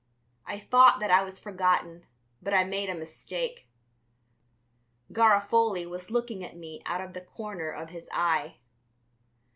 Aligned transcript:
I 0.47 0.57
thought 0.57 0.99
that 0.99 1.11
I 1.11 1.21
was 1.21 1.37
forgotten, 1.37 2.07
but 2.41 2.55
I 2.55 2.63
made 2.63 2.89
a 2.89 2.95
mistake; 2.95 3.69
Garofoli 5.11 5.85
was 5.87 6.09
looking 6.09 6.43
at 6.43 6.57
me 6.57 6.81
out 6.87 7.01
of 7.01 7.13
the 7.13 7.21
corner 7.21 7.69
of 7.69 7.91
his 7.91 8.09
eye. 8.11 8.55